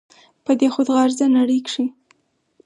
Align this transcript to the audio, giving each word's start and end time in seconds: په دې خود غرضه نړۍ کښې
په 0.45 0.51
دې 0.59 0.67
خود 0.73 0.87
غرضه 0.95 1.25
نړۍ 1.37 1.59
کښې 1.67 1.85